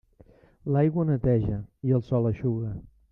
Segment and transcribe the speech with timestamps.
[0.75, 1.59] L'aigua neteja
[1.91, 2.73] i el sol eixuga.